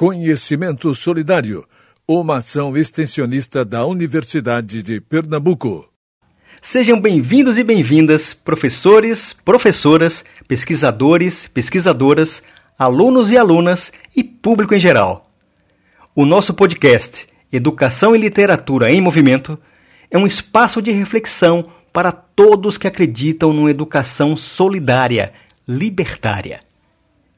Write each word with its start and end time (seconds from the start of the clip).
Conhecimento 0.00 0.94
Solidário, 0.94 1.62
uma 2.08 2.38
ação 2.38 2.74
extensionista 2.74 3.66
da 3.66 3.84
Universidade 3.84 4.82
de 4.82 4.98
Pernambuco. 4.98 5.90
Sejam 6.62 6.98
bem-vindos 6.98 7.58
e 7.58 7.62
bem-vindas, 7.62 8.32
professores, 8.32 9.34
professoras, 9.44 10.24
pesquisadores, 10.48 11.46
pesquisadoras, 11.48 12.42
alunos 12.78 13.30
e 13.30 13.36
alunas 13.36 13.92
e 14.16 14.24
público 14.24 14.74
em 14.74 14.80
geral. 14.80 15.30
O 16.16 16.24
nosso 16.24 16.54
podcast 16.54 17.26
Educação 17.52 18.16
e 18.16 18.18
Literatura 18.18 18.90
em 18.90 19.02
Movimento 19.02 19.58
é 20.10 20.16
um 20.16 20.26
espaço 20.26 20.80
de 20.80 20.90
reflexão 20.90 21.62
para 21.92 22.10
todos 22.10 22.78
que 22.78 22.88
acreditam 22.88 23.52
numa 23.52 23.70
educação 23.70 24.34
solidária, 24.34 25.34
libertária. 25.68 26.62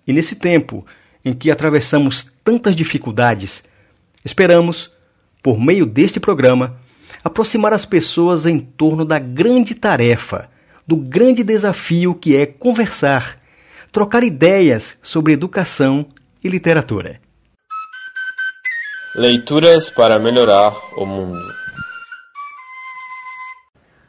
E 0.07 0.13
nesse 0.13 0.37
tempo 0.37 0.87
em 1.25 1.32
que 1.32 1.50
atravessamos 1.50 2.27
tantas 2.43 2.75
dificuldades, 2.75 3.62
esperamos, 4.25 4.91
por 5.42 5.59
meio 5.59 5.87
deste 5.87 6.19
programa, 6.19 6.78
aproximar 7.23 7.73
as 7.73 7.84
pessoas 7.84 8.47
em 8.47 8.59
torno 8.59 9.05
da 9.05 9.19
grande 9.19 9.74
tarefa, 9.74 10.48
do 10.87 10.97
grande 10.97 11.45
desafio 11.45 12.14
que 12.14 12.37
é 12.37 12.47
conversar, 12.47 13.38
trocar 13.92 14.24
ideias 14.24 14.98
sobre 15.02 15.33
educação 15.33 16.06
e 16.42 16.48
literatura. 16.48 17.20
Leituras 19.14 19.91
para 19.91 20.19
melhorar 20.19 20.73
o 20.97 21.05
mundo. 21.05 21.52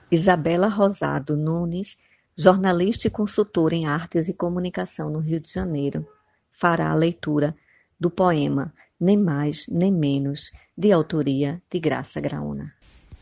Isabela 0.09 0.67
Rosado 0.67 1.35
Nunes, 1.35 1.97
jornalista 2.37 3.07
e 3.07 3.11
consultora 3.11 3.75
em 3.75 3.85
artes 3.85 4.29
e 4.29 4.33
comunicação 4.33 5.09
no 5.09 5.19
Rio 5.19 5.39
de 5.39 5.51
Janeiro, 5.51 6.07
fará 6.53 6.89
a 6.91 6.95
leitura 6.95 7.53
do 7.99 8.09
poema 8.09 8.73
Nem 8.99 9.17
Mais 9.17 9.65
Nem 9.67 9.91
Menos, 9.91 10.51
de 10.77 10.91
autoria 10.91 11.61
de 11.69 11.79
Graça 11.79 12.21
Graúna. 12.21 12.73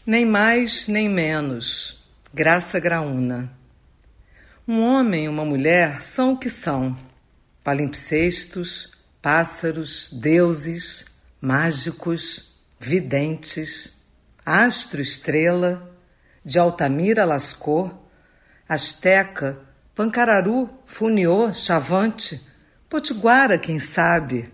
Nem 0.06 0.26
mais 0.26 0.88
nem 0.88 1.08
menos, 1.08 2.04
Graça 2.34 2.80
Graúna. 2.80 3.52
Um 4.68 4.82
homem 4.82 5.26
e 5.26 5.30
uma 5.30 5.46
mulher 5.46 6.02
são 6.02 6.34
o 6.34 6.38
que 6.38 6.50
são: 6.50 6.98
palimpsestos, 7.64 8.92
pássaros, 9.22 10.12
deuses, 10.12 11.06
mágicos, 11.40 12.56
videntes, 12.80 13.96
astro, 14.46 15.02
estrela 15.02 15.96
de 16.44 16.58
Altamira 16.58 17.24
Lascaux, 17.24 17.94
Asteca, 18.68 19.60
Pancararu, 19.94 20.70
Funiô, 20.86 21.54
Chavante, 21.54 22.42
Potiguara, 22.92 23.58
quem 23.58 23.80
sabe. 23.80 24.52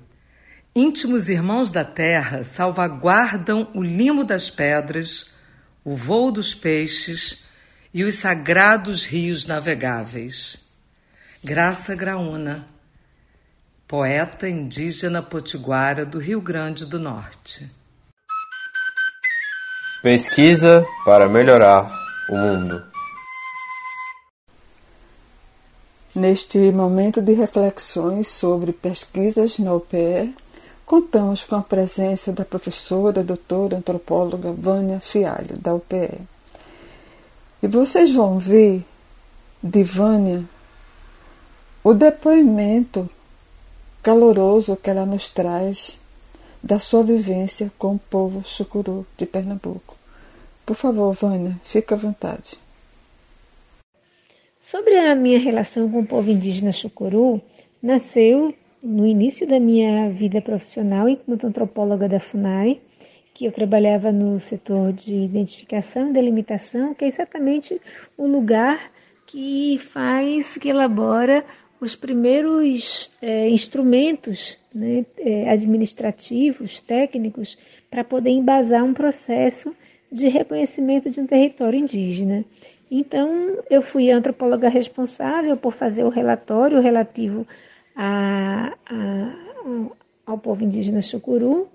Íntimos 0.76 1.28
irmãos 1.28 1.72
da 1.72 1.84
terra 1.84 2.44
salvaguardam 2.44 3.72
o 3.74 3.82
limo 3.82 4.24
das 4.24 4.48
pedras, 4.48 5.32
o 5.84 5.96
voo 5.96 6.32
dos 6.32 6.54
peixes 6.54 7.44
e 7.92 8.04
os 8.04 8.14
sagrados 8.14 9.06
rios 9.06 9.48
navegáveis. 9.48 10.72
Graça 11.44 11.96
Graúna, 11.96 12.64
poeta 13.88 14.48
indígena 14.48 15.24
potiguara 15.24 16.06
do 16.06 16.20
Rio 16.20 16.40
Grande 16.40 16.86
do 16.86 17.00
Norte. 17.00 17.68
Pesquisa 20.04 20.86
para 21.04 21.28
melhorar 21.28 21.90
o 22.30 22.38
mundo. 22.38 22.97
Neste 26.18 26.58
momento 26.72 27.22
de 27.22 27.34
reflexões 27.34 28.28
sobre 28.28 28.74
pesquisas 28.74 29.60
na 29.60 29.76
UPE, 29.76 30.34
contamos 30.84 31.46
com 31.46 31.56
a 31.56 31.62
presença 31.62 32.34
da 32.34 32.44
professora, 32.44 33.24
doutora 33.24 33.78
antropóloga 33.78 34.52
Vânia 34.52 35.00
Fialho, 35.00 35.56
da 35.58 35.76
UPE. 35.76 36.20
E 37.62 37.68
vocês 37.68 38.12
vão 38.16 38.40
ver 38.40 38.84
de 39.62 39.84
Vânia 39.84 40.44
o 41.84 41.94
depoimento 41.94 43.08
caloroso 44.02 44.76
que 44.76 44.90
ela 44.90 45.06
nos 45.06 45.30
traz 45.30 46.00
da 46.64 46.80
sua 46.80 47.04
vivência 47.04 47.72
com 47.78 47.94
o 47.94 48.00
povo 48.00 48.42
chucuru 48.44 49.06
de 49.16 49.28
Pernambuco. 49.28 49.96
Por 50.66 50.76
favor, 50.76 51.14
Vânia, 51.14 51.60
fique 51.62 51.94
à 51.94 51.98
vontade. 51.98 52.58
Sobre 54.68 54.98
a 54.98 55.16
minha 55.16 55.40
relação 55.40 55.90
com 55.90 56.02
o 56.02 56.06
povo 56.06 56.30
indígena 56.30 56.74
chucuru, 56.74 57.42
nasceu 57.82 58.54
no 58.84 59.08
início 59.08 59.48
da 59.48 59.62
minha 59.62 60.10
vida 60.10 60.42
profissional 60.42 61.08
enquanto 61.08 61.48
antropóloga 61.48 62.06
da 62.10 62.20
FUNAI, 62.20 62.82
que 63.34 63.46
eu 63.46 63.52
trabalhava 63.54 64.12
no 64.12 64.42
setor 64.42 64.92
de 64.92 65.16
identificação 65.16 66.10
e 66.10 66.14
delimitação, 66.14 66.94
que 66.94 67.06
é 67.06 67.08
exatamente 67.08 67.80
o 68.18 68.28
lugar 68.28 68.92
que 69.26 69.78
faz, 69.78 70.58
que 70.58 70.68
elabora 70.68 71.46
os 71.80 71.96
primeiros 71.96 73.10
é, 73.22 73.48
instrumentos 73.48 74.60
né, 74.76 75.06
é, 75.18 75.50
administrativos, 75.50 76.82
técnicos, 76.82 77.58
para 77.90 78.04
poder 78.04 78.32
embasar 78.32 78.84
um 78.84 78.94
processo 78.94 79.74
de 80.12 80.28
reconhecimento 80.28 81.10
de 81.10 81.22
um 81.22 81.26
território 81.26 81.80
indígena. 81.80 82.44
Então, 82.90 83.58
eu 83.70 83.82
fui 83.82 84.10
antropóloga 84.12 84.70
responsável 84.70 85.58
por 85.58 85.74
fazer 85.74 86.04
o 86.04 86.10
relatório 86.10 86.80
relativo 86.80 87.46
a, 87.96 88.74
a, 88.86 89.34
ao 90.26 90.38
povo 90.38 90.64
indígena 90.64 91.02
Chucuru, 91.02 91.68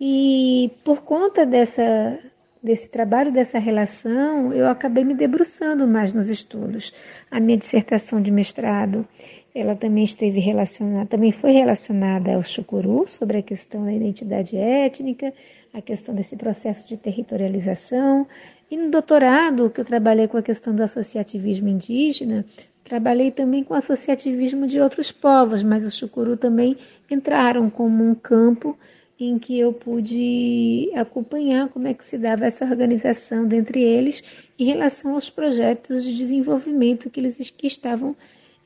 e 0.00 0.70
por 0.84 1.02
conta 1.02 1.46
dessa, 1.46 2.18
desse 2.62 2.90
trabalho, 2.90 3.32
dessa 3.32 3.58
relação, 3.58 4.52
eu 4.52 4.68
acabei 4.68 5.04
me 5.04 5.14
debruçando 5.14 5.86
mais 5.86 6.12
nos 6.12 6.28
estudos. 6.28 6.92
A 7.30 7.40
minha 7.40 7.56
dissertação 7.56 8.20
de 8.20 8.30
mestrado, 8.30 9.06
ela 9.54 9.74
também 9.74 10.04
esteve 10.04 10.38
relacionada, 10.38 11.06
também 11.06 11.32
foi 11.32 11.52
relacionada 11.52 12.34
ao 12.34 12.42
Chucuru, 12.42 13.06
sobre 13.08 13.38
a 13.38 13.42
questão 13.42 13.84
da 13.84 13.92
identidade 13.92 14.56
étnica, 14.56 15.32
a 15.76 15.82
questão 15.82 16.14
desse 16.14 16.36
processo 16.36 16.88
de 16.88 16.96
territorialização. 16.96 18.26
E 18.70 18.76
no 18.78 18.90
doutorado, 18.90 19.68
que 19.68 19.80
eu 19.80 19.84
trabalhei 19.84 20.26
com 20.26 20.38
a 20.38 20.42
questão 20.42 20.74
do 20.74 20.82
associativismo 20.82 21.68
indígena, 21.68 22.46
trabalhei 22.82 23.30
também 23.30 23.62
com 23.62 23.74
o 23.74 23.76
associativismo 23.76 24.66
de 24.66 24.80
outros 24.80 25.12
povos, 25.12 25.62
mas 25.62 25.84
os 25.84 25.94
Chucuru 25.94 26.36
também 26.36 26.78
entraram 27.10 27.68
como 27.68 28.02
um 28.02 28.14
campo 28.14 28.76
em 29.20 29.38
que 29.38 29.58
eu 29.58 29.72
pude 29.72 30.90
acompanhar 30.94 31.68
como 31.68 31.88
é 31.88 31.94
que 31.94 32.04
se 32.04 32.16
dava 32.16 32.46
essa 32.46 32.64
organização 32.64 33.46
dentre 33.46 33.82
eles 33.82 34.24
em 34.58 34.64
relação 34.64 35.12
aos 35.12 35.28
projetos 35.28 36.04
de 36.04 36.14
desenvolvimento 36.14 37.10
que 37.10 37.20
eles 37.20 37.50
que 37.50 37.66
estavam 37.66 38.16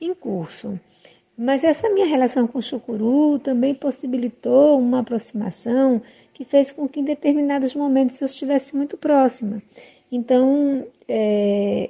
em 0.01 0.15
curso. 0.15 0.79
Mas 1.43 1.65
essa 1.65 1.89
minha 1.89 2.05
relação 2.05 2.47
com 2.47 2.59
o 2.59 2.63
Chucuru 2.63 3.39
também 3.39 3.75
possibilitou 3.75 4.79
uma 4.79 4.99
aproximação 4.99 6.03
que 6.35 6.45
fez 6.45 6.71
com 6.71 6.87
que 6.87 7.01
em 7.01 7.05
determinados 7.05 7.75
momentos 7.75 8.21
eu 8.21 8.27
estivesse 8.27 8.77
muito 8.77 8.99
próxima. 8.99 9.63
Então, 10.13 10.87
é, 11.09 11.89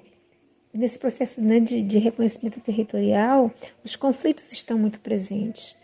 nesse 0.72 1.00
processo 1.00 1.42
né, 1.42 1.58
de, 1.58 1.82
de 1.82 1.98
reconhecimento 1.98 2.60
territorial, 2.60 3.50
os 3.84 3.96
conflitos 3.96 4.52
estão 4.52 4.78
muito 4.78 5.00
presentes. 5.00 5.76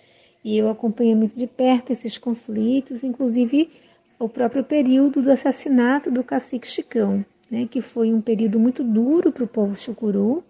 E 0.45 0.57
eu 0.57 0.71
acompanhei 0.71 1.17
muito 1.17 1.37
de 1.37 1.49
perto 1.49 1.93
esses 1.93 2.17
conflitos, 2.17 3.03
inclusive 3.03 3.69
o 4.17 4.29
próprio 4.29 4.63
período 4.63 5.21
do 5.21 5.33
assassinato 5.33 6.09
do 6.09 6.23
cacique 6.23 6.69
Chicão, 6.69 7.27
né, 7.51 7.67
que 7.69 7.81
foi 7.81 8.15
um 8.15 8.21
período 8.21 8.61
muito 8.61 8.85
duro 8.85 9.33
para 9.33 9.43
o 9.43 9.49
povo 9.49 9.75
chucuru, 9.75 10.45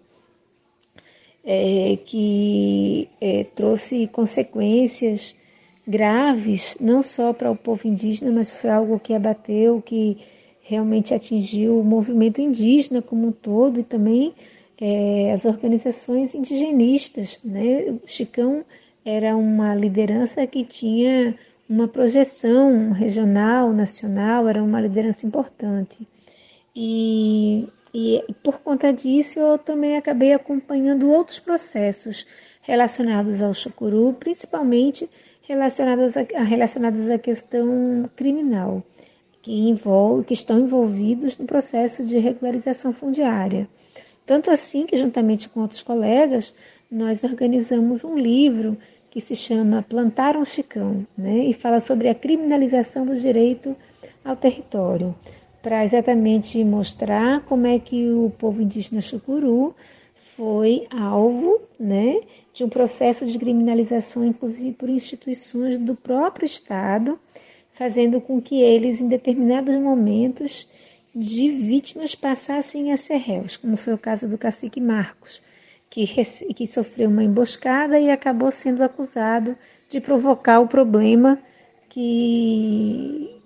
é, 1.49 1.97
que 2.05 3.07
é, 3.21 3.45
trouxe 3.55 4.05
consequências 4.07 5.33
graves, 5.87 6.75
não 6.81 7.01
só 7.01 7.31
para 7.31 7.49
o 7.49 7.55
povo 7.55 7.87
indígena, 7.87 8.29
mas 8.31 8.51
foi 8.51 8.69
algo 8.69 8.99
que 8.99 9.13
abateu, 9.13 9.81
que 9.81 10.17
realmente 10.61 11.13
atingiu 11.13 11.79
o 11.79 11.85
movimento 11.85 12.41
indígena 12.41 13.01
como 13.01 13.29
um 13.29 13.31
todo 13.31 13.79
e 13.79 13.83
também 13.83 14.33
é, 14.77 15.31
as 15.31 15.45
organizações 15.45 16.35
indigenistas. 16.35 17.39
Né? 17.41 17.97
O 18.03 18.05
Chicão 18.05 18.65
era 19.05 19.33
uma 19.37 19.73
liderança 19.73 20.45
que 20.45 20.65
tinha 20.65 21.33
uma 21.69 21.87
projeção 21.87 22.91
regional, 22.91 23.71
nacional, 23.71 24.49
era 24.49 24.61
uma 24.61 24.81
liderança 24.81 25.25
importante. 25.25 26.05
E, 26.75 27.69
e 27.93 28.23
por 28.43 28.59
conta 28.59 28.91
disso, 28.91 29.39
eu 29.39 29.57
também 29.57 29.97
acabei 29.97 30.33
acompanhando 30.33 31.09
outros 31.09 31.39
processos 31.39 32.25
relacionados 32.61 33.41
ao 33.41 33.53
chucuru, 33.53 34.13
principalmente 34.19 35.09
relacionados 35.47 36.15
a, 36.17 36.21
relacionados 36.43 37.09
à 37.09 37.17
questão 37.17 38.09
criminal, 38.15 38.83
que, 39.41 39.51
envolve, 39.51 40.25
que 40.25 40.33
estão 40.33 40.59
envolvidos 40.59 41.37
no 41.37 41.45
processo 41.45 42.03
de 42.03 42.17
regularização 42.17 42.91
fundiária. 42.91 43.67
Tanto 44.25 44.51
assim 44.51 44.85
que, 44.85 44.97
juntamente 44.97 45.47
com 45.47 45.61
outros 45.61 45.81
colegas, 45.81 46.53
nós 46.91 47.23
organizamos 47.23 48.03
um 48.03 48.17
livro 48.17 48.77
que 49.09 49.21
se 49.21 49.35
chama 49.35 49.85
Plantar 49.87 50.35
um 50.35 50.43
Chicão, 50.43 51.07
né? 51.17 51.45
e 51.45 51.53
fala 51.53 51.79
sobre 51.79 52.09
a 52.09 52.13
criminalização 52.13 53.05
do 53.05 53.17
direito 53.17 53.73
ao 54.23 54.35
território, 54.35 55.15
para 55.67 55.83
exatamente 55.83 56.63
mostrar 56.63 57.41
como 57.41 57.67
é 57.67 57.77
que 57.77 58.09
o 58.09 58.31
povo 58.39 58.61
indígena 58.61 59.01
chucuru 59.01 59.75
foi 60.15 60.87
alvo 60.89 61.59
né, 61.77 62.21
de 62.53 62.63
um 62.63 62.69
processo 62.69 63.25
de 63.25 63.37
criminalização, 63.37 64.23
inclusive 64.23 64.71
por 64.71 64.87
instituições 64.87 65.77
do 65.77 65.93
próprio 65.93 66.45
Estado, 66.45 67.19
fazendo 67.73 68.21
com 68.21 68.41
que 68.41 68.61
eles, 68.61 69.01
em 69.01 69.09
determinados 69.09 69.75
momentos 69.75 70.69
de 71.13 71.49
vítimas, 71.49 72.15
passassem 72.15 72.93
a 72.93 72.95
ser 72.95 73.17
réus, 73.17 73.57
como 73.57 73.75
foi 73.75 73.93
o 73.93 73.97
caso 73.97 74.25
do 74.25 74.37
cacique 74.37 74.79
Marcos, 74.79 75.41
que, 75.89 76.07
que 76.55 76.65
sofreu 76.65 77.09
uma 77.09 77.25
emboscada 77.25 77.99
e 77.99 78.09
acabou 78.09 78.53
sendo 78.53 78.81
acusado 78.83 79.53
de 79.89 79.99
provocar 79.99 80.61
o 80.61 80.67
problema 80.67 81.37
que, 81.89 83.36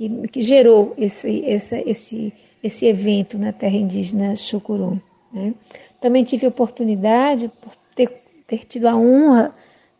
que, 0.00 0.28
que 0.28 0.40
gerou 0.40 0.94
esse, 0.96 1.40
esse, 1.40 1.76
esse, 1.86 2.32
esse 2.64 2.86
evento 2.86 3.38
na 3.38 3.52
terra 3.52 3.76
indígena 3.76 4.34
Chucuru. 4.34 5.00
Né? 5.30 5.52
Também 6.00 6.24
tive 6.24 6.46
oportunidade, 6.46 7.50
por 7.60 7.72
ter, 7.94 8.10
ter 8.46 8.64
tido 8.64 8.88
a 8.88 8.96
honra 8.96 9.54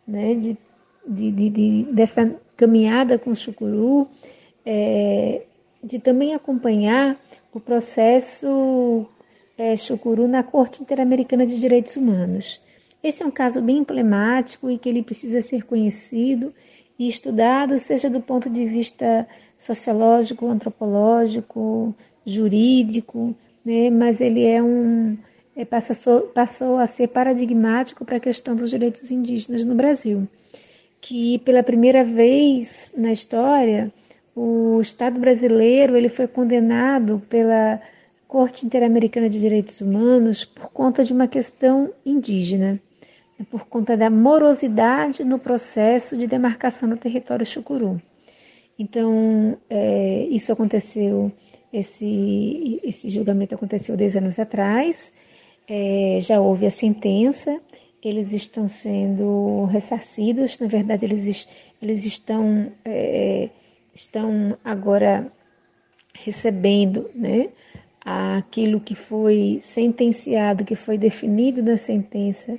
né, 0.09 0.35
de, 0.35 0.57
de, 1.07 1.31
de, 1.31 1.51
de 1.51 1.93
dessa 1.93 2.35
caminhada 2.57 3.19
com 3.19 3.33
o 3.33 3.37
Chucuru, 3.37 4.09
é, 4.65 5.43
de 5.85 5.99
também 5.99 6.35
acompanhar 6.35 7.19
o 7.53 7.61
processo 7.61 9.05
é, 9.59 9.77
Chucuru 9.77 10.27
na 10.27 10.43
Corte 10.43 10.81
Interamericana 10.81 11.45
de 11.45 11.61
Direitos 11.61 11.95
Humanos. 11.97 12.59
Esse 13.03 13.23
é 13.23 13.27
um 13.27 13.31
caso 13.31 13.61
bem 13.61 13.79
emblemático 13.79 14.71
e 14.71 14.79
que 14.79 14.89
ele 14.89 15.03
precisa 15.03 15.43
ser 15.43 15.65
conhecido 15.67 16.55
e 16.99 17.07
estudado, 17.07 17.79
seja 17.79 18.09
do 18.09 18.21
ponto 18.21 18.49
de 18.49 18.65
vista 18.65 19.27
sociológico, 19.61 20.49
antropológico, 20.49 21.95
jurídico, 22.25 23.37
né? 23.65 23.91
mas 23.91 24.21
ele 24.21 24.45
é 24.45 24.63
um, 24.63 25.17
é, 25.55 25.65
passou, 25.65 26.33
a 26.79 26.87
ser 26.87 27.09
paradigmático 27.09 28.05
para 28.05 28.17
a 28.17 28.21
questão 28.21 28.57
dos 28.57 28.71
direitos 28.71 29.11
indígenas 29.11 29.65
no 29.65 29.75
Brasil, 29.75 30.27
que 31.01 31.39
pela 31.41 31.63
primeira 31.63 32.03
vez 32.03 32.95
na 32.97 33.13
história 33.13 33.93
o 34.35 34.81
Estado 34.81 35.21
brasileiro 35.21 35.97
ele 35.97 36.09
foi 36.09 36.27
condenado 36.27 37.23
pela 37.29 37.81
Corte 38.27 38.65
Interamericana 38.65 39.29
de 39.29 39.39
Direitos 39.39 39.83
Humanos 39.83 40.45
por 40.45 40.73
conta 40.73 41.05
de 41.05 41.13
uma 41.13 41.29
questão 41.29 41.93
indígena, 42.07 42.81
né, 43.39 43.47
por 43.51 43.67
conta 43.67 43.95
da 43.95 44.09
morosidade 44.09 45.23
no 45.23 45.39
processo 45.39 46.17
de 46.17 46.27
demarcação 46.27 46.89
do 46.89 46.97
território 46.97 47.45
chucuru. 47.45 48.01
Então, 48.81 49.59
é, 49.69 50.27
isso 50.31 50.51
aconteceu, 50.51 51.31
esse, 51.71 52.81
esse 52.83 53.11
julgamento 53.11 53.55
aconteceu 53.55 53.95
dois 53.95 54.17
anos 54.17 54.39
atrás, 54.39 55.13
é, 55.69 56.17
já 56.23 56.41
houve 56.41 56.65
a 56.65 56.71
sentença, 56.71 57.61
eles 58.03 58.33
estão 58.33 58.71
sendo 58.71 59.67
ressarcidos, 59.67 60.59
na 60.59 60.67
verdade, 60.67 61.05
eles, 61.05 61.47
eles 61.83 62.07
estão, 62.07 62.73
é, 62.83 63.51
estão 63.95 64.57
agora 64.65 65.31
recebendo 66.15 67.11
né, 67.15 67.51
aquilo 68.03 68.81
que 68.81 68.95
foi 68.95 69.59
sentenciado, 69.61 70.65
que 70.65 70.75
foi 70.75 70.97
definido 70.97 71.63
na 71.63 71.77
sentença, 71.77 72.59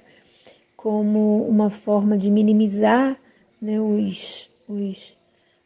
como 0.77 1.47
uma 1.47 1.71
forma 1.71 2.15
de 2.15 2.29
minimizar 2.29 3.17
né, 3.59 3.81
os, 3.81 4.51
os, 4.69 5.17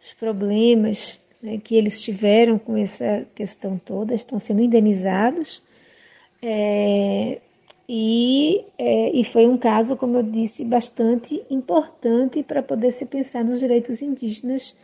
os 0.05 0.13
problemas 0.13 1.19
né, 1.41 1.59
que 1.63 1.75
eles 1.75 1.99
tiveram 1.99 2.59
com 2.59 2.77
essa 2.77 3.25
questão 3.33 3.81
toda, 3.83 4.13
estão 4.13 4.37
sendo 4.37 4.61
indenizados 4.61 5.63
é, 6.43 7.39
e, 7.89 8.63
é, 8.77 9.09
e 9.11 9.23
foi 9.23 9.47
um 9.47 9.57
caso, 9.57 9.95
como 9.95 10.17
eu 10.17 10.23
disse, 10.23 10.63
bastante 10.63 11.41
importante 11.49 12.43
para 12.43 12.61
poder 12.61 12.91
se 12.91 13.03
pensar 13.03 13.43
nos 13.43 13.59
direitos 13.59 14.03
indígenas 14.03 14.75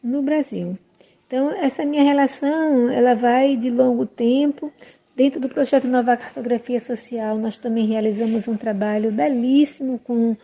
no 0.00 0.22
Brasil. 0.22 0.78
Então, 1.26 1.50
essa 1.50 1.84
minha 1.84 2.04
relação, 2.04 2.88
ela 2.88 3.14
vai 3.14 3.56
de 3.56 3.68
longo 3.68 4.06
tempo. 4.06 4.72
Dentro 5.16 5.40
do 5.40 5.48
projeto 5.48 5.88
Nova 5.88 6.16
Cartografia 6.16 6.78
Social, 6.78 7.36
nós 7.36 7.58
também 7.58 7.86
realizamos 7.86 8.46
um 8.46 8.56
trabalho 8.56 9.10
belíssimo 9.10 9.98
com 10.04 10.36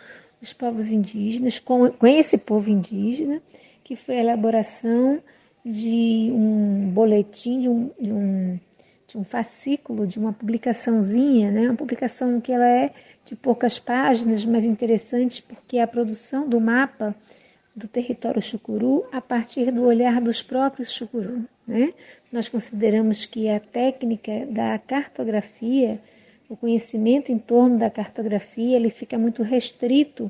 os 0.43 0.53
povos 0.53 0.91
indígenas, 0.91 1.61
com, 1.61 1.89
com 1.91 2.07
esse 2.07 2.37
povo 2.37 2.69
indígena, 2.69 3.41
que 3.85 3.95
foi 3.95 4.17
a 4.17 4.21
elaboração 4.21 5.21
de 5.65 6.31
um 6.33 6.91
boletim, 6.91 7.61
de 7.61 7.69
um, 7.69 7.91
de 8.01 8.13
um 8.13 8.59
de 9.15 9.19
um 9.19 9.25
fascículo, 9.25 10.09
de 10.09 10.19
uma 10.19 10.33
publicaçãozinha, 10.33 11.49
né? 11.51 11.69
uma 11.69 11.77
publicação 11.77 12.41
que 12.41 12.51
ela 12.51 12.67
é 12.67 12.91
de 13.25 13.37
poucas 13.37 13.79
páginas, 13.79 14.45
mas 14.45 14.65
interessante 14.65 15.41
porque 15.41 15.77
é 15.77 15.83
a 15.83 15.87
produção 15.87 16.49
do 16.49 16.61
mapa 16.61 17.15
do 17.77 17.87
território 17.87 18.43
chucuru 18.43 19.07
a 19.13 19.21
partir 19.21 19.71
do 19.71 19.85
olhar 19.85 20.21
dos 20.21 20.43
próprios 20.43 20.93
chucuru. 20.93 21.45
Né? 21.67 21.93
Nós 22.33 22.49
consideramos 22.49 23.25
que 23.25 23.49
a 23.49 23.61
técnica 23.61 24.47
da 24.47 24.79
cartografia, 24.81 26.01
o 26.49 26.57
conhecimento 26.57 27.31
em 27.31 27.39
torno 27.39 27.79
da 27.79 27.91
cartografia, 27.91 28.77
ele 28.77 28.91
fica 28.91 29.17
muito 29.17 29.45
restrito 29.45 30.29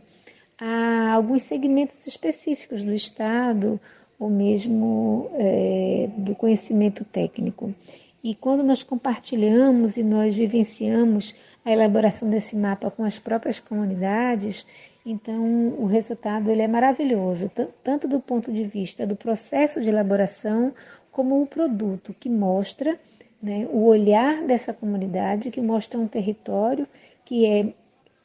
a 0.60 1.12
alguns 1.12 1.42
segmentos 1.42 2.06
específicos 2.06 2.82
do 2.82 2.92
Estado 2.92 3.80
ou 4.18 4.30
mesmo 4.30 5.30
é, 5.34 6.08
do 6.16 6.34
conhecimento 6.34 7.04
técnico. 7.04 7.74
E 8.22 8.34
quando 8.34 8.62
nós 8.62 8.82
compartilhamos 8.82 9.96
e 9.96 10.02
nós 10.02 10.34
vivenciamos 10.34 11.34
a 11.64 11.70
elaboração 11.70 12.30
desse 12.30 12.56
mapa 12.56 12.90
com 12.90 13.04
as 13.04 13.18
próprias 13.18 13.60
comunidades, 13.60 14.66
então 15.04 15.44
o 15.78 15.86
resultado 15.86 16.50
ele 16.50 16.62
é 16.62 16.68
maravilhoso, 16.68 17.50
tanto 17.82 18.08
do 18.08 18.20
ponto 18.20 18.50
de 18.50 18.64
vista 18.64 19.06
do 19.06 19.14
processo 19.16 19.80
de 19.82 19.90
elaboração, 19.90 20.72
como 21.12 21.42
o 21.42 21.46
produto 21.46 22.14
que 22.18 22.28
mostra 22.28 22.98
né, 23.42 23.68
o 23.70 23.84
olhar 23.84 24.42
dessa 24.46 24.72
comunidade, 24.72 25.50
que 25.50 25.60
mostra 25.60 25.98
um 25.98 26.08
território 26.08 26.88
que 27.24 27.44
é 27.46 27.72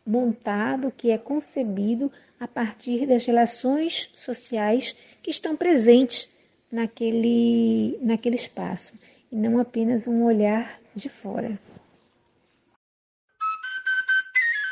montado, 0.10 0.92
que 0.98 1.12
é 1.12 1.18
concebido 1.20 2.12
a 2.40 2.48
partir 2.48 3.06
das 3.06 3.26
relações 3.28 4.10
sociais 4.18 4.96
que 5.22 5.30
estão 5.30 5.56
presentes 5.56 6.28
naquele, 6.72 7.96
naquele 8.02 8.36
espaço 8.36 8.94
e 9.32 9.36
não 9.36 9.60
apenas 9.60 10.08
um 10.08 10.24
olhar 10.24 10.80
de 10.96 11.10
fora. 11.10 11.60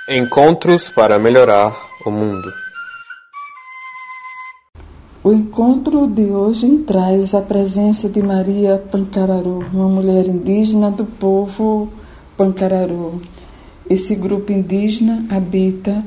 Encontros 0.10 0.90
para 0.90 1.20
melhorar 1.20 1.76
o 2.04 2.10
mundo. 2.10 2.52
O 5.24 5.34
encontro 5.34 6.08
de 6.08 6.32
hoje 6.32 6.80
traz 6.80 7.36
a 7.36 7.42
presença 7.42 8.08
de 8.08 8.24
Maria 8.24 8.78
Pancararu, 8.78 9.60
uma 9.74 9.90
mulher 9.90 10.26
indígena 10.26 10.90
do 10.90 11.06
povo 11.06 11.92
Pancararu. 12.38 13.22
Esse 13.90 14.16
grupo 14.16 14.52
indígena 14.52 15.26
habita 15.30 16.04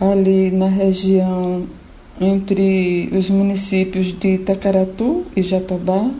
ali 0.00 0.50
na 0.50 0.66
região 0.66 1.66
entre 2.20 3.10
os 3.12 3.28
municípios 3.28 4.18
de 4.18 4.36
Itacaratu 4.36 5.24
e 5.36 5.42
Jatobá, 5.42 6.10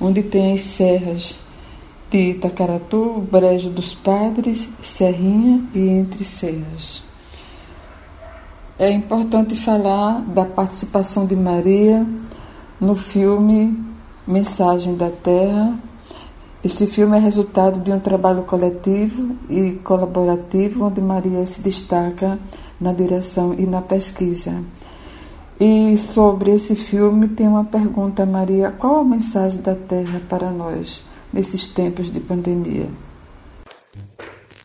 onde 0.00 0.22
tem 0.22 0.52
as 0.54 0.60
serras 0.60 1.38
de 2.10 2.30
Itacaratu, 2.30 3.26
Brejo 3.30 3.70
dos 3.70 3.94
Padres, 3.94 4.68
Serrinha 4.82 5.64
e 5.74 5.80
Entre 5.80 6.24
Serras. 6.24 7.02
É 8.78 8.90
importante 8.90 9.56
falar 9.56 10.20
da 10.20 10.44
participação 10.44 11.26
de 11.26 11.34
Maria 11.34 12.06
no 12.80 12.94
filme 12.94 13.76
Mensagem 14.26 14.96
da 14.96 15.10
Terra. 15.10 15.78
Esse 16.64 16.86
filme 16.86 17.14
é 17.14 17.20
resultado 17.20 17.78
de 17.78 17.92
um 17.92 18.00
trabalho 18.00 18.44
coletivo 18.44 19.36
e 19.50 19.72
colaborativo, 19.84 20.86
onde 20.86 20.98
Maria 20.98 21.44
se 21.44 21.60
destaca 21.60 22.38
na 22.80 22.90
direção 22.90 23.52
e 23.52 23.66
na 23.66 23.82
pesquisa. 23.82 24.64
E 25.60 25.94
sobre 25.98 26.52
esse 26.52 26.74
filme 26.74 27.28
tem 27.28 27.46
uma 27.46 27.66
pergunta, 27.66 28.24
Maria: 28.24 28.72
qual 28.72 29.00
a 29.00 29.04
mensagem 29.04 29.60
da 29.60 29.76
Terra 29.76 30.22
para 30.26 30.50
nós 30.50 31.02
nesses 31.30 31.68
tempos 31.68 32.10
de 32.10 32.18
pandemia? 32.18 32.88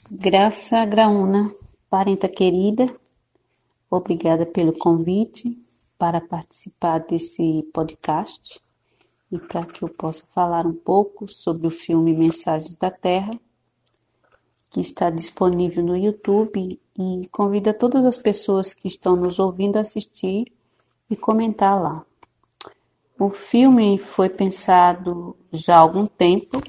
Graça 0.10 0.86
Graúna, 0.86 1.52
parenta 1.90 2.30
querida, 2.30 2.88
obrigada 3.92 4.46
pelo 4.46 4.72
convite 4.72 5.58
para 5.98 6.22
participar 6.22 7.00
desse 7.00 7.62
podcast 7.74 8.69
e 9.32 9.38
para 9.38 9.66
que 9.66 9.84
eu 9.84 9.90
possa 9.90 10.26
falar 10.26 10.66
um 10.66 10.74
pouco 10.74 11.28
sobre 11.28 11.68
o 11.68 11.72
filme 11.72 12.14
Mensagens 12.14 12.76
da 12.76 12.90
Terra, 12.90 13.40
que 14.72 14.82
está 14.82 15.10
disponível 15.10 15.84
no 15.84 15.96
YouTube 15.96 16.80
e 16.98 17.28
convido 17.32 17.70
a 17.70 17.74
todas 17.74 18.06
as 18.06 18.18
pessoas 18.18 18.74
que 18.74 18.88
estão 18.88 19.16
nos 19.16 19.40
ouvindo 19.40 19.78
a 19.78 19.82
assistir 19.82 20.52
e 21.10 21.16
comentar 21.16 21.80
lá. 21.82 22.06
O 23.20 23.30
filme 23.30 23.98
foi 23.98 24.30
pensado 24.30 25.36
já 25.52 25.78
há 25.78 25.80
algum 25.80 26.06
tempo, 26.06 26.62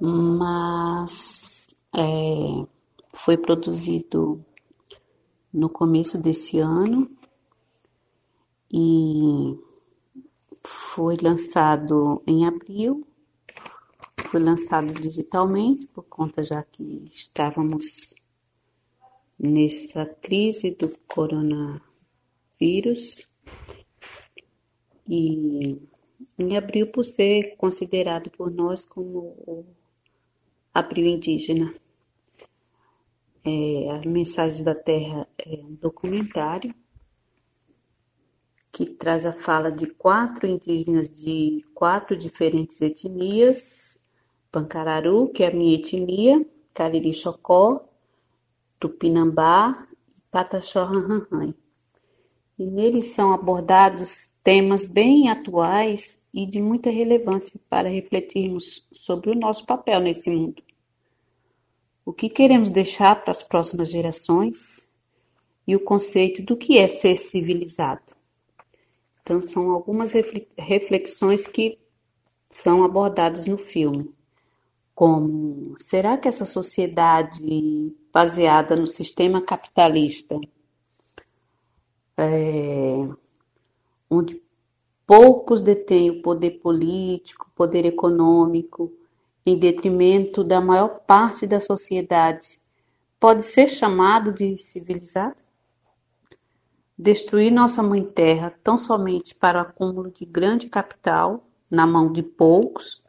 mas 0.00 1.70
é, 1.94 2.66
foi 3.12 3.36
produzido 3.36 4.44
no 5.52 5.68
começo 5.70 6.18
desse 6.18 6.58
ano 6.58 7.10
e 8.70 9.58
foi 10.66 11.16
lançado 11.22 12.22
em 12.26 12.44
abril, 12.44 13.06
foi 14.24 14.40
lançado 14.40 14.92
digitalmente 14.92 15.86
por 15.86 16.02
conta 16.04 16.42
já 16.42 16.62
que 16.64 16.82
estávamos 17.06 18.14
nessa 19.38 20.04
crise 20.06 20.72
do 20.72 20.88
coronavírus 21.06 21.80
e 25.08 25.80
em 26.38 26.56
abril 26.56 26.88
por 26.88 27.04
ser 27.04 27.56
considerado 27.56 28.28
por 28.30 28.50
nós 28.50 28.84
como 28.84 29.18
o 29.46 29.64
abril 30.74 31.06
indígena. 31.06 31.72
É, 33.44 33.88
As 33.94 34.04
Mensagens 34.04 34.64
da 34.64 34.74
Terra 34.74 35.28
é 35.38 35.54
um 35.62 35.74
documentário 35.76 36.74
que 38.76 38.84
traz 38.84 39.24
a 39.24 39.32
fala 39.32 39.72
de 39.72 39.86
quatro 39.86 40.46
indígenas 40.46 41.08
de 41.08 41.64
quatro 41.72 42.14
diferentes 42.14 42.82
etnias: 42.82 44.04
Pancararu, 44.52 45.28
que 45.28 45.42
é 45.42 45.48
a 45.48 45.50
minha 45.50 45.76
etnia, 45.76 46.46
Cariri 46.74 47.14
Chocó, 47.14 47.88
Tupinambá 48.78 49.88
e 50.14 50.20
Pataxó 50.30 50.90
E 52.58 52.66
neles 52.66 53.06
são 53.06 53.32
abordados 53.32 54.38
temas 54.44 54.84
bem 54.84 55.30
atuais 55.30 56.26
e 56.34 56.44
de 56.44 56.60
muita 56.60 56.90
relevância 56.90 57.58
para 57.70 57.88
refletirmos 57.88 58.86
sobre 58.92 59.30
o 59.30 59.34
nosso 59.34 59.64
papel 59.64 60.00
nesse 60.00 60.28
mundo. 60.28 60.62
O 62.04 62.12
que 62.12 62.28
queremos 62.28 62.68
deixar 62.68 63.22
para 63.22 63.30
as 63.30 63.42
próximas 63.42 63.90
gerações 63.90 64.94
e 65.66 65.74
o 65.74 65.80
conceito 65.80 66.42
do 66.42 66.58
que 66.58 66.76
é 66.76 66.86
ser 66.86 67.16
civilizado. 67.16 68.15
Então, 69.26 69.40
são 69.40 69.72
algumas 69.72 70.12
reflexões 70.56 71.48
que 71.48 71.80
são 72.48 72.84
abordadas 72.84 73.44
no 73.44 73.58
filme, 73.58 74.14
como 74.94 75.74
será 75.76 76.16
que 76.16 76.28
essa 76.28 76.46
sociedade 76.46 77.92
baseada 78.12 78.76
no 78.76 78.86
sistema 78.86 79.42
capitalista, 79.42 80.38
é, 82.16 83.08
onde 84.08 84.40
poucos 85.04 85.60
detêm 85.60 86.08
o 86.08 86.22
poder 86.22 86.60
político, 86.60 87.50
poder 87.52 87.84
econômico, 87.84 88.92
em 89.44 89.58
detrimento 89.58 90.44
da 90.44 90.60
maior 90.60 91.00
parte 91.00 91.48
da 91.48 91.58
sociedade, 91.58 92.60
pode 93.18 93.42
ser 93.42 93.68
chamado 93.68 94.32
de 94.32 94.56
civilizado? 94.56 95.45
Destruir 96.98 97.52
nossa 97.52 97.82
mãe 97.82 98.02
terra 98.02 98.54
tão 98.64 98.78
somente 98.78 99.34
para 99.34 99.58
o 99.58 99.62
acúmulo 99.62 100.10
de 100.10 100.24
grande 100.24 100.68
capital 100.68 101.46
na 101.70 101.86
mão 101.86 102.10
de 102.10 102.22
poucos, 102.22 103.02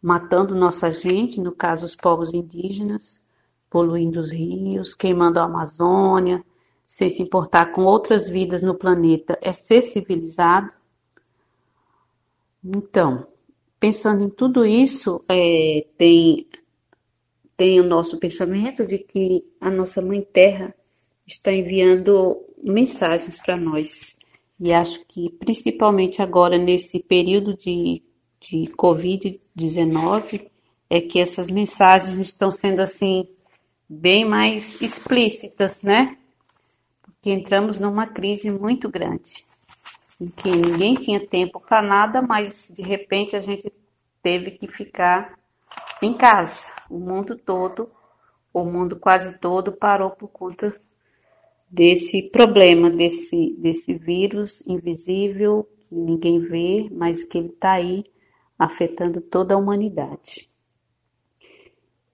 matando 0.00 0.54
nossa 0.54 0.90
gente, 0.90 1.40
no 1.40 1.52
caso 1.52 1.84
os 1.84 1.94
povos 1.94 2.32
indígenas, 2.32 3.20
poluindo 3.68 4.20
os 4.20 4.30
rios, 4.30 4.94
queimando 4.94 5.38
a 5.38 5.44
Amazônia, 5.44 6.42
sem 6.86 7.10
se 7.10 7.20
importar 7.20 7.72
com 7.72 7.82
outras 7.82 8.26
vidas 8.26 8.62
no 8.62 8.74
planeta, 8.74 9.38
é 9.42 9.52
ser 9.52 9.82
civilizado? 9.82 10.72
Então, 12.64 13.26
pensando 13.78 14.24
em 14.24 14.30
tudo 14.30 14.64
isso, 14.64 15.22
é, 15.28 15.86
tem, 15.98 16.48
tem 17.56 17.80
o 17.80 17.84
nosso 17.84 18.18
pensamento 18.18 18.86
de 18.86 18.98
que 18.98 19.44
a 19.60 19.70
nossa 19.70 20.00
Mãe 20.00 20.22
Terra 20.22 20.74
está 21.26 21.52
enviando 21.52 22.45
mensagens 22.66 23.38
para 23.38 23.56
nós. 23.56 24.18
E 24.58 24.72
acho 24.72 25.06
que 25.06 25.30
principalmente 25.30 26.20
agora, 26.20 26.58
nesse 26.58 26.98
período 27.00 27.56
de, 27.56 28.02
de 28.40 28.64
Covid-19, 28.76 30.50
é 30.90 31.00
que 31.00 31.20
essas 31.20 31.48
mensagens 31.48 32.18
estão 32.18 32.50
sendo 32.50 32.80
assim 32.80 33.28
bem 33.88 34.24
mais 34.24 34.80
explícitas, 34.80 35.82
né? 35.82 36.16
Porque 37.02 37.30
entramos 37.30 37.78
numa 37.78 38.06
crise 38.06 38.50
muito 38.50 38.88
grande, 38.88 39.44
em 40.20 40.28
que 40.28 40.50
ninguém 40.50 40.94
tinha 40.94 41.24
tempo 41.24 41.60
para 41.60 41.82
nada, 41.82 42.22
mas 42.22 42.72
de 42.74 42.82
repente 42.82 43.36
a 43.36 43.40
gente 43.40 43.72
teve 44.22 44.52
que 44.52 44.66
ficar 44.66 45.38
em 46.02 46.14
casa. 46.14 46.68
O 46.90 46.98
mundo 46.98 47.36
todo, 47.36 47.90
o 48.52 48.64
mundo 48.64 48.96
quase 48.96 49.38
todo 49.38 49.72
parou 49.72 50.10
por 50.10 50.28
conta 50.28 50.74
desse 51.68 52.30
problema, 52.30 52.90
desse, 52.90 53.54
desse 53.58 53.94
vírus 53.94 54.66
invisível 54.66 55.68
que 55.80 55.94
ninguém 55.94 56.40
vê, 56.40 56.88
mas 56.90 57.24
que 57.24 57.38
ele 57.38 57.48
está 57.48 57.72
aí 57.72 58.04
afetando 58.58 59.20
toda 59.20 59.54
a 59.54 59.58
humanidade. 59.58 60.48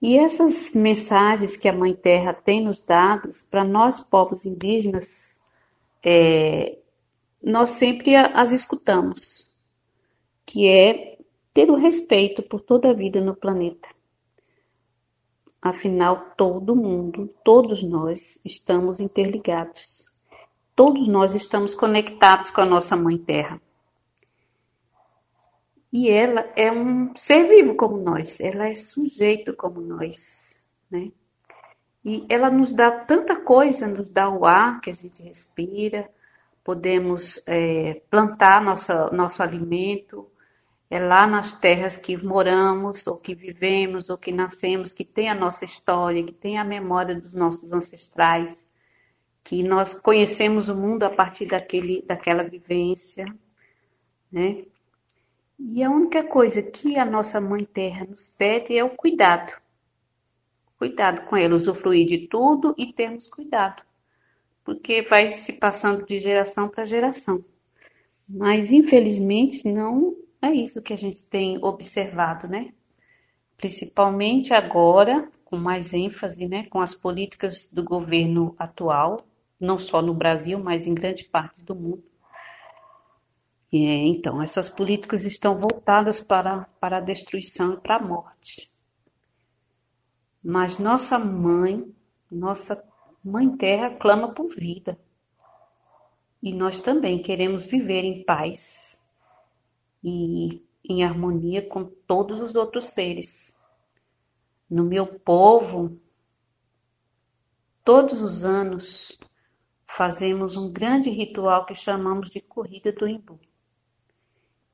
E 0.01 0.17
essas 0.17 0.73
mensagens 0.73 1.55
que 1.55 1.67
a 1.67 1.73
Mãe 1.73 1.93
Terra 1.93 2.33
tem 2.33 2.61
nos 2.61 2.81
dado 2.81 3.29
para 3.49 3.63
nós, 3.63 4.01
povos 4.01 4.45
indígenas, 4.45 5.39
é, 6.03 6.77
nós 7.41 7.69
sempre 7.69 8.15
as 8.15 8.51
escutamos, 8.51 9.49
que 10.45 10.67
é 10.67 11.17
ter 11.53 11.69
o 11.71 11.75
respeito 11.75 12.43
por 12.43 12.59
toda 12.59 12.89
a 12.89 12.93
vida 12.93 13.21
no 13.21 13.33
planeta. 13.33 13.87
Afinal, 15.63 16.33
todo 16.35 16.75
mundo, 16.75 17.33
todos 17.41 17.81
nós 17.81 18.43
estamos 18.43 18.99
interligados. 18.99 20.05
Todos 20.75 21.07
nós 21.07 21.33
estamos 21.33 21.73
conectados 21.73 22.51
com 22.51 22.59
a 22.59 22.65
nossa 22.65 22.97
Mãe 22.97 23.17
Terra. 23.17 23.61
E 25.89 26.09
ela 26.09 26.51
é 26.57 26.69
um 26.69 27.15
ser 27.15 27.47
vivo 27.47 27.75
como 27.75 27.95
nós, 27.95 28.41
ela 28.41 28.67
é 28.67 28.75
sujeito 28.75 29.55
como 29.55 29.79
nós, 29.79 30.61
né? 30.91 31.13
E 32.03 32.25
ela 32.27 32.49
nos 32.49 32.73
dá 32.73 32.91
tanta 32.91 33.37
coisa, 33.37 33.87
nos 33.87 34.11
dá 34.11 34.29
o 34.29 34.45
ar 34.45 34.81
que 34.81 34.89
a 34.89 34.93
gente 34.93 35.23
respira, 35.23 36.09
podemos 36.61 37.41
é, 37.47 38.01
plantar 38.09 38.61
nossa, 38.61 39.09
nosso 39.11 39.41
alimento, 39.41 40.27
é 40.93 40.99
lá 40.99 41.25
nas 41.25 41.59
terras 41.59 41.97
que 41.97 42.15
moramos, 42.15 43.07
ou 43.07 43.17
que 43.17 43.33
vivemos, 43.33 44.11
ou 44.11 44.17
que 44.17 44.31
nascemos, 44.31 44.93
que 44.93 45.03
tem 45.03 45.27
a 45.27 45.33
nossa 45.33 45.65
história, 45.65 46.23
que 46.23 46.31
tem 46.31 46.59
a 46.59 46.63
memória 46.63 47.15
dos 47.15 47.33
nossos 47.33 47.73
ancestrais, 47.73 48.71
que 49.43 49.63
nós 49.63 49.95
conhecemos 49.95 50.69
o 50.69 50.75
mundo 50.75 51.01
a 51.01 51.09
partir 51.09 51.47
daquele, 51.47 52.03
daquela 52.03 52.43
vivência, 52.43 53.25
né? 54.31 54.65
E 55.57 55.81
a 55.81 55.89
única 55.89 56.23
coisa 56.23 56.61
que 56.61 56.95
a 56.95 57.03
nossa 57.03 57.41
Mãe 57.41 57.65
Terra 57.65 58.05
nos 58.07 58.27
pede 58.27 58.77
é 58.77 58.83
o 58.83 58.91
cuidado. 58.91 59.51
Cuidado 60.77 61.27
com 61.27 61.35
ela, 61.35 61.55
usufruir 61.55 62.05
de 62.05 62.27
tudo 62.27 62.75
e 62.77 62.93
termos 62.93 63.25
cuidado, 63.25 63.81
porque 64.63 65.01
vai 65.01 65.31
se 65.31 65.53
passando 65.53 66.05
de 66.05 66.19
geração 66.19 66.69
para 66.69 66.85
geração. 66.85 67.43
Mas 68.29 68.71
infelizmente 68.71 69.67
não 69.67 70.21
é 70.43 70.53
isso 70.53 70.83
que 70.83 70.93
a 70.93 70.97
gente 70.97 71.23
tem 71.25 71.63
observado, 71.63 72.47
né? 72.47 72.73
Principalmente 73.57 74.53
agora, 74.53 75.29
com 75.45 75.57
mais 75.57 75.93
ênfase, 75.93 76.47
né, 76.47 76.65
com 76.65 76.81
as 76.81 76.93
políticas 76.93 77.71
do 77.71 77.83
governo 77.83 78.55
atual, 78.57 79.25
não 79.59 79.77
só 79.77 80.01
no 80.01 80.13
Brasil, 80.13 80.59
mas 80.59 80.85
em 80.85 80.93
grande 80.93 81.23
parte 81.23 81.63
do 81.63 81.73
mundo. 81.73 82.03
Então, 83.71 84.41
essas 84.41 84.69
políticas 84.69 85.25
estão 85.25 85.57
voltadas 85.57 86.19
para, 86.19 86.65
para 86.79 86.97
a 86.97 87.01
destruição 87.01 87.73
e 87.73 87.77
para 87.77 87.95
a 87.95 88.01
morte. 88.01 88.69
Mas 90.43 90.77
nossa 90.77 91.17
mãe, 91.17 91.91
nossa 92.29 92.83
mãe 93.23 93.49
terra 93.55 93.89
clama 93.91 94.33
por 94.33 94.49
vida. 94.49 94.99
E 96.41 96.53
nós 96.53 96.79
também 96.81 97.19
queremos 97.19 97.65
viver 97.65 98.03
em 98.03 98.23
paz, 98.23 99.02
e 100.03 100.65
em 100.83 101.03
harmonia 101.03 101.61
com 101.61 101.85
todos 101.85 102.41
os 102.41 102.55
outros 102.55 102.89
seres. 102.89 103.61
No 104.69 104.83
meu 104.83 105.07
povo, 105.07 105.97
todos 107.83 108.21
os 108.21 108.43
anos 108.43 109.17
fazemos 109.85 110.57
um 110.57 110.71
grande 110.71 111.09
ritual 111.09 111.65
que 111.65 111.75
chamamos 111.75 112.29
de 112.29 112.41
Corrida 112.41 112.91
do 112.91 113.07
Imbu. 113.07 113.39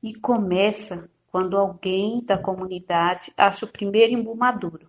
E 0.02 0.14
começa 0.14 1.10
quando 1.30 1.56
alguém 1.56 2.24
da 2.24 2.38
comunidade 2.38 3.32
acha 3.36 3.66
o 3.66 3.68
primeiro 3.68 4.14
imbu 4.14 4.34
maduro. 4.34 4.88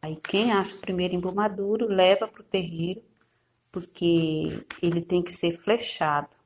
Aí 0.00 0.16
quem 0.16 0.52
acha 0.52 0.76
o 0.76 0.78
primeiro 0.78 1.14
imbu 1.14 1.34
maduro 1.34 1.86
leva 1.86 2.26
para 2.28 2.40
o 2.40 2.44
terreiro, 2.44 3.02
porque 3.70 4.64
ele 4.80 5.02
tem 5.02 5.22
que 5.22 5.32
ser 5.32 5.56
flechado. 5.58 6.37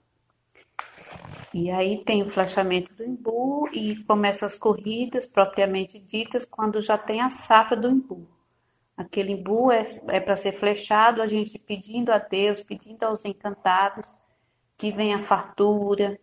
E 1.55 1.71
aí 1.71 2.03
tem 2.05 2.23
o 2.23 2.31
flechamento 2.31 2.95
do 2.95 3.05
imbu 3.05 3.69
e 3.73 3.97
começa 4.05 4.47
as 4.47 4.57
corridas 4.57 5.27
propriamente 5.27 5.99
ditas 5.99 6.47
quando 6.47 6.81
já 6.81 6.97
tem 6.97 7.21
a 7.21 7.29
safra 7.29 7.77
do 7.77 7.91
imbu. 7.91 8.27
Aquele 8.97 9.33
imbu 9.33 9.71
é, 9.71 9.83
é 10.09 10.21
para 10.21 10.37
ser 10.37 10.53
flechado, 10.53 11.21
a 11.21 11.27
gente 11.27 11.59
pedindo 11.59 12.11
a 12.11 12.19
Deus, 12.19 12.61
pedindo 12.61 13.03
aos 13.05 13.25
encantados 13.25 14.15
que 14.77 14.91
venha 14.91 15.19
fartura, 15.19 16.19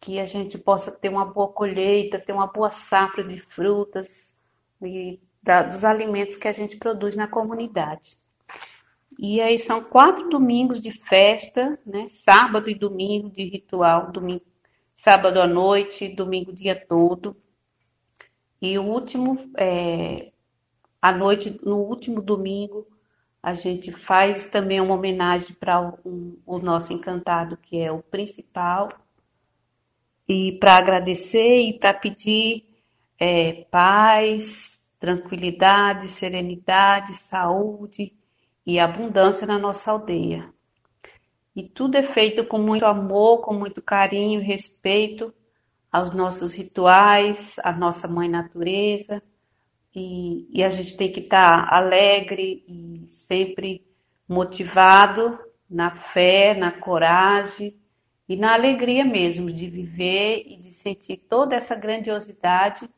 que 0.00 0.18
a 0.18 0.24
gente 0.24 0.58
possa 0.58 0.92
ter 0.92 1.08
uma 1.08 1.24
boa 1.24 1.48
colheita, 1.48 2.18
ter 2.18 2.32
uma 2.32 2.46
boa 2.46 2.70
safra 2.70 3.22
de 3.24 3.38
frutas 3.38 4.44
e 4.82 5.20
da, 5.42 5.62
dos 5.62 5.84
alimentos 5.84 6.36
que 6.36 6.48
a 6.48 6.52
gente 6.52 6.76
produz 6.76 7.14
na 7.14 7.28
comunidade. 7.28 8.16
E 9.18 9.40
aí 9.40 9.58
são 9.58 9.82
quatro 9.82 10.28
domingos 10.28 10.80
de 10.80 10.90
festa, 10.90 11.78
né? 11.86 12.06
Sábado 12.08 12.68
e 12.68 12.74
domingo 12.74 13.30
de 13.30 13.44
ritual, 13.44 14.10
domingo, 14.10 14.42
sábado 14.94 15.40
à 15.40 15.46
noite, 15.46 16.08
domingo 16.08 16.50
o 16.50 16.54
dia 16.54 16.74
todo. 16.74 17.36
E 18.60 18.78
o 18.78 18.82
último, 18.82 19.50
é, 19.56 20.32
à 21.00 21.12
noite, 21.12 21.60
no 21.64 21.76
último 21.76 22.20
domingo, 22.20 22.86
a 23.42 23.54
gente 23.54 23.92
faz 23.92 24.46
também 24.46 24.80
uma 24.80 24.94
homenagem 24.94 25.54
para 25.54 25.80
o, 26.04 26.38
o 26.46 26.58
nosso 26.58 26.92
encantado, 26.92 27.56
que 27.58 27.78
é 27.78 27.92
o 27.92 28.02
principal, 28.02 28.88
e 30.26 30.52
para 30.58 30.76
agradecer 30.76 31.60
e 31.60 31.78
para 31.78 31.92
pedir 31.92 32.64
é, 33.18 33.66
paz, 33.70 34.90
tranquilidade, 34.98 36.08
serenidade, 36.08 37.14
saúde 37.14 38.12
e 38.66 38.78
abundância 38.78 39.46
na 39.46 39.58
nossa 39.58 39.90
aldeia. 39.90 40.52
E 41.54 41.62
tudo 41.62 41.96
é 41.96 42.02
feito 42.02 42.44
com 42.44 42.58
muito 42.58 42.84
amor, 42.84 43.40
com 43.40 43.54
muito 43.54 43.80
carinho 43.80 44.40
e 44.40 44.44
respeito 44.44 45.32
aos 45.90 46.12
nossos 46.12 46.52
rituais, 46.54 47.56
à 47.62 47.72
nossa 47.72 48.08
mãe 48.08 48.28
natureza. 48.28 49.22
E, 49.94 50.48
e 50.50 50.64
a 50.64 50.70
gente 50.70 50.96
tem 50.96 51.12
que 51.12 51.20
estar 51.20 51.68
tá 51.68 51.76
alegre 51.76 52.64
e 52.66 53.04
sempre 53.06 53.86
motivado 54.28 55.38
na 55.70 55.94
fé, 55.94 56.54
na 56.54 56.72
coragem 56.72 57.78
e 58.28 58.36
na 58.36 58.54
alegria 58.54 59.04
mesmo 59.04 59.52
de 59.52 59.68
viver 59.68 60.42
e 60.46 60.56
de 60.56 60.72
sentir 60.72 61.18
toda 61.18 61.54
essa 61.54 61.76
grandiosidade 61.76 62.88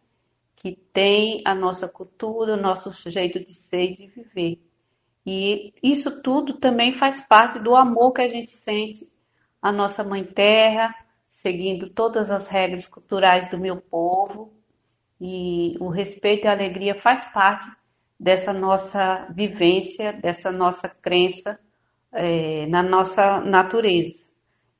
que 0.55 0.73
tem 0.73 1.43
a 1.45 1.55
nossa 1.55 1.87
cultura, 1.87 2.55
o 2.55 2.61
nosso 2.61 2.91
jeito 3.11 3.39
de 3.39 3.53
ser 3.53 3.91
e 3.91 3.95
de 3.95 4.07
viver. 4.07 4.59
E 5.27 5.75
isso 5.83 6.23
tudo 6.23 6.55
também 6.55 6.93
faz 6.93 7.21
parte 7.21 7.59
do 7.59 7.75
amor 7.75 8.13
que 8.13 8.23
a 8.23 8.29
gente 8.29 8.53
sente 8.53 9.05
à 9.61 9.73
nossa 9.73 10.05
mãe 10.05 10.23
terra, 10.23 10.95
seguindo 11.27 11.91
todas 11.91 12.31
as 12.31 12.47
regras 12.47 12.87
culturais 12.87 13.51
do 13.51 13.59
meu 13.59 13.77
povo. 13.79 14.55
E 15.21 15.77
o 15.81 15.89
respeito 15.89 16.45
e 16.45 16.49
a 16.49 16.53
alegria 16.53 16.95
faz 16.95 17.25
parte 17.25 17.67
dessa 18.19 18.53
nossa 18.53 19.27
vivência, 19.35 20.13
dessa 20.13 20.53
nossa 20.53 20.89
crença 20.89 21.59
é, 22.13 22.67
na 22.67 22.83
nossa 22.83 23.41
natureza. 23.41 24.31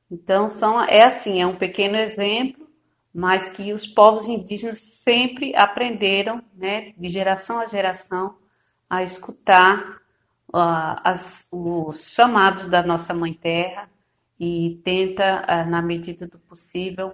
Então 0.09 0.47
são 0.47 0.81
é 0.81 1.03
assim, 1.03 1.41
é 1.41 1.45
um 1.45 1.57
pequeno 1.57 1.97
exemplo, 1.97 2.65
mas 3.13 3.49
que 3.49 3.73
os 3.73 3.85
povos 3.85 4.27
indígenas 4.27 4.79
sempre 4.79 5.53
aprenderam, 5.55 6.41
né, 6.55 6.93
de 6.97 7.09
geração 7.09 7.59
a 7.59 7.65
geração, 7.65 8.37
a 8.89 9.03
escutar 9.03 10.06
as, 10.53 11.47
os 11.51 12.11
chamados 12.11 12.67
da 12.67 12.81
nossa 12.83 13.13
Mãe 13.13 13.33
Terra 13.33 13.89
e 14.39 14.79
tenta, 14.83 15.43
ah, 15.47 15.65
na 15.65 15.81
medida 15.81 16.27
do 16.27 16.39
possível, 16.39 17.13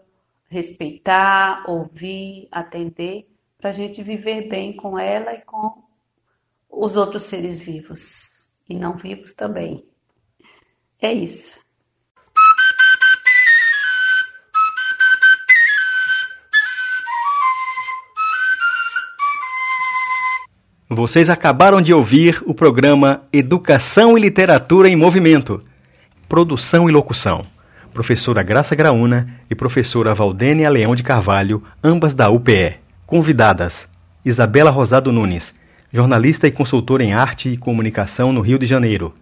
respeitar, 0.50 1.63
ouvir, 1.68 2.48
atender, 2.52 3.28
para 3.58 3.69
a 3.69 3.74
gente 3.74 4.04
viver 4.04 4.50
bem 4.50 4.76
com 4.76 5.00
ela 5.00 5.34
e 5.34 5.41
com 5.41 5.84
os 6.69 6.96
outros 6.96 7.24
seres 7.24 7.60
vivos 7.60 8.60
e 8.67 8.76
não 8.76 8.98
vivos 8.98 9.34
também. 9.34 9.88
É 11.02 11.12
isso. 11.13 11.62
Vocês 20.93 21.27
acabaram 21.27 21.82
de 21.82 21.91
ouvir 21.91 22.39
o 22.45 22.53
programa 22.53 23.23
Educação 23.34 24.15
e 24.15 24.21
Literatura 24.21 24.88
em 24.88 24.95
Movimento. 24.95 25.60
Produção 26.29 26.88
e 26.88 26.91
locução: 26.91 27.41
Professora 27.91 28.43
Graça 28.43 28.75
Graúna 28.75 29.27
e 29.49 29.56
Professora 29.56 30.13
Valdênia 30.13 30.69
Leão 30.69 30.93
de 30.93 31.01
Carvalho, 31.01 31.63
ambas 31.84 32.13
da 32.13 32.29
UPE. 32.29 32.75
Convidadas: 33.08 33.88
Isabela 34.23 34.69
Rosado 34.69 35.12
Nunes, 35.12 35.51
jornalista 35.91 36.45
e 36.45 36.51
consultora 36.51 37.03
em 37.03 37.13
arte 37.13 37.49
e 37.49 37.58
comunicação 37.58 38.32
no 38.32 38.41
Rio 38.41 38.60
de 38.60 38.67
Janeiro. 38.67 39.15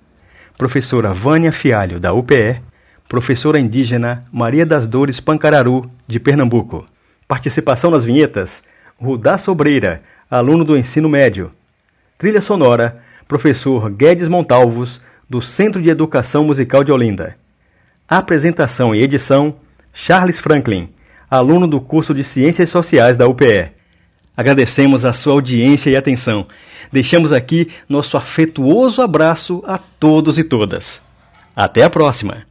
Professora 0.58 1.14
Vânia 1.14 1.54
Fialho, 1.54 2.02
da 2.02 2.12
UPE. 2.12 2.62
Professora 3.08 3.62
indígena 3.62 4.26
Maria 4.30 4.66
das 4.66 4.86
Dores 4.86 5.22
Pancararu, 5.22 5.90
de 6.06 6.20
Pernambuco. 6.20 6.86
Participação 7.30 7.90
nas 7.90 8.04
vinhetas: 8.04 8.62
Rudá 8.98 9.38
Sobreira, 9.38 10.02
aluno 10.30 10.66
do 10.66 10.76
ensino 10.76 11.08
médio. 11.08 11.50
Trilha 12.22 12.40
sonora, 12.40 13.02
professor 13.28 13.90
Guedes 13.90 14.28
Montalvos, 14.28 15.02
do 15.28 15.42
Centro 15.42 15.82
de 15.82 15.90
Educação 15.90 16.44
Musical 16.44 16.84
de 16.84 16.92
Olinda. 16.92 17.36
Apresentação 18.08 18.94
e 18.94 19.02
edição, 19.02 19.56
Charles 19.92 20.38
Franklin, 20.38 20.90
aluno 21.28 21.66
do 21.68 21.82
curso 21.82 22.14
de 22.14 22.24
Ciências 22.24 22.70
Sociais 22.70 23.18
da 23.18 23.28
UPE. 23.28 23.72
Agradecemos 24.38 25.04
a 25.04 25.14
sua 25.14 25.34
audiência 25.34 25.90
e 25.90 25.98
atenção. 25.98 26.46
Deixamos 26.92 27.34
aqui 27.34 27.72
nosso 27.90 28.16
afetuoso 28.16 29.02
abraço 29.02 29.64
a 29.66 29.80
todos 29.80 30.38
e 30.38 30.44
todas. 30.44 31.02
Até 31.56 31.82
a 31.82 31.90
próxima! 31.90 32.51